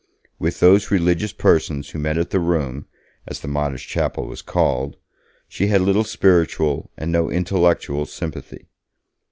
[0.39, 2.87] With those religious persons who met at the Room,
[3.27, 4.97] as the modest chapel was called,
[5.47, 8.67] she had little spiritual, and no intellectual, sympathy.